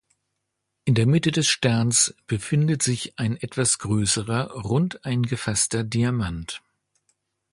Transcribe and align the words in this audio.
In 0.83 0.95
der 0.95 1.05
Mitte 1.05 1.29
des 1.31 1.47
Sterns 1.47 2.15
befindet 2.25 2.81
sich 2.81 3.19
ein 3.19 3.37
etwas 3.37 3.77
größerer 3.77 4.49
rund 4.49 5.05
eingefasster 5.05 5.83
Diamant. 5.83 6.63